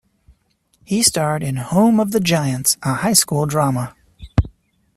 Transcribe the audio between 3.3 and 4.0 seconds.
drama.